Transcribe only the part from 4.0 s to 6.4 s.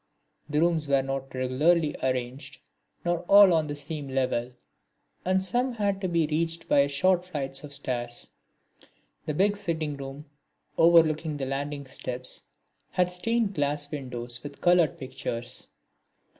level, and some had to be